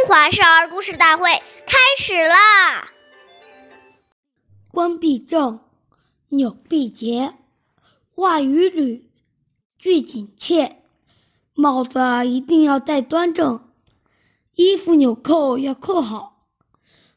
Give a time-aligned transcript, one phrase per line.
[0.00, 1.24] 中华少儿故事大会
[1.66, 2.88] 开始啦！
[4.70, 5.60] 冠必正，
[6.30, 7.34] 纽必结，
[8.14, 9.10] 袜与履
[9.78, 10.78] 俱紧切。
[11.52, 13.70] 帽子一定要戴端正，
[14.54, 16.46] 衣服纽扣要扣好，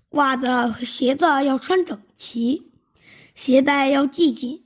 [0.10, 2.70] 袜子和鞋子要穿整齐，
[3.34, 4.66] 鞋带要系紧。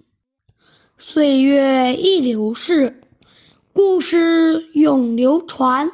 [0.98, 3.00] 岁月易流逝，
[3.74, 5.92] 故事永流传。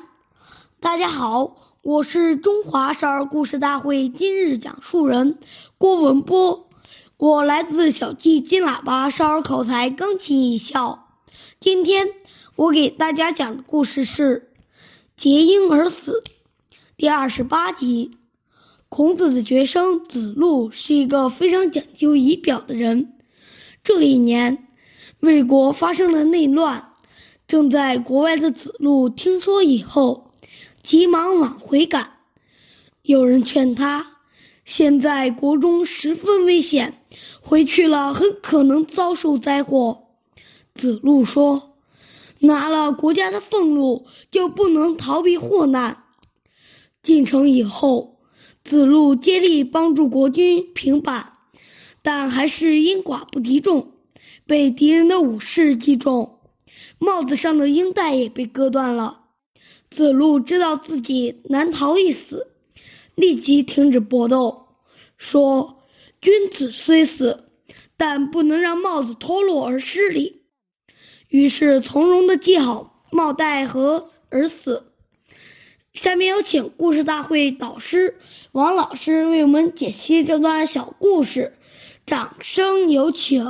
[0.79, 1.57] 大家好。
[1.83, 5.37] 我是中华少儿故事大会今日讲述人
[5.77, 6.69] 郭文波，
[7.17, 11.09] 我来自小季金喇叭少儿口才钢琴艺校。
[11.59, 12.07] 今天
[12.55, 14.49] 我给大家讲的故事是
[15.21, 16.23] 《结婴而死》
[16.95, 18.11] 第二十八集。
[18.87, 23.13] 孔子的学生子路是一个非常讲究仪表的人。
[23.83, 24.69] 这一年，
[25.19, 26.93] 魏国发生了内乱，
[27.45, 30.32] 正在国外的子路听说以后。
[30.83, 32.11] 急忙往回赶，
[33.01, 34.17] 有人劝他
[34.65, 36.99] ：“现在国中十分危险，
[37.41, 40.09] 回去了很可能遭受灾祸。”
[40.75, 41.77] 子路说
[42.39, 46.03] ：“拿了国家的俸禄，就不能逃避祸难。”
[47.01, 48.19] 进城以后，
[48.65, 51.33] 子路竭力帮助国军平反，
[52.01, 53.93] 但还是因寡不敌众，
[54.45, 56.39] 被敌人的武士击中，
[56.99, 59.21] 帽子上的缨带也被割断了。
[59.93, 62.47] 子路知道自己难逃一死，
[63.15, 64.67] 立即停止搏斗，
[65.17, 65.83] 说
[66.21, 67.45] ：“君子虽死，
[67.95, 70.41] 但不能让帽子脱落而失礼。”
[71.29, 74.83] 于是从容的系好帽带和而死。
[75.93, 78.17] 下面有请故事大会导师
[78.51, 81.53] 王老师为我们解析这段小故事，
[82.05, 83.45] 掌声有请。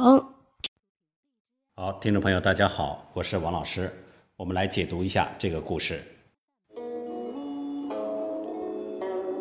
[1.76, 3.92] 好，听众朋友，大家好，我是王老师，
[4.36, 6.00] 我们来解读一下这个故事。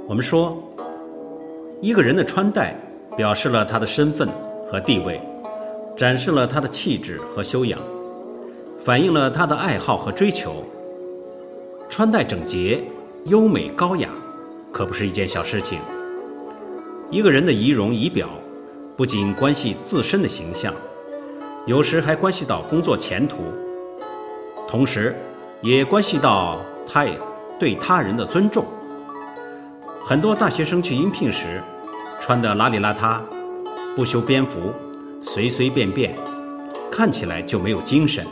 [0.09, 0.61] 我们说，
[1.81, 2.77] 一个人的穿戴
[3.17, 4.29] 表示了他的身份
[4.67, 5.21] 和地位，
[5.97, 7.79] 展示了他的气质和修养，
[8.81, 10.65] 反映了他的爱好和追求。
[11.89, 12.83] 穿戴整洁、
[13.27, 14.09] 优美高雅，
[14.73, 15.79] 可不是一件小事情。
[17.11, 18.29] 一个人的仪容仪表，
[18.97, 20.75] 不仅关系自身的形象，
[21.65, 23.39] 有时还关系到工作前途，
[24.67, 25.15] 同时，
[25.61, 27.07] 也关系到他
[27.59, 28.65] 对他人的尊重。
[30.05, 31.63] 很多大学生去应聘时，
[32.21, 33.21] 穿得邋里邋遢，
[33.95, 34.73] 不修边幅，
[35.23, 36.13] 随随便便，
[36.91, 38.27] 看起来就没有精神，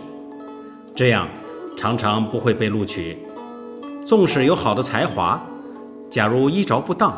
[0.97, 1.29] 这样
[1.77, 3.17] 常常不会被录取。
[4.05, 5.41] 纵使有好的才华，
[6.11, 7.15] 假如衣着不当，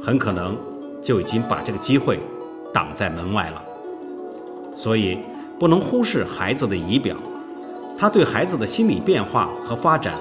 [0.00, 0.56] 很可能
[1.02, 2.20] 就已经把这个机会
[2.72, 3.62] 挡在门外了。
[4.72, 5.18] 所以，
[5.58, 7.16] 不能忽视孩子的仪表，
[7.98, 10.14] 他对孩子的心理变化和发展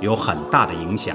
[0.00, 1.14] 有很大的影响。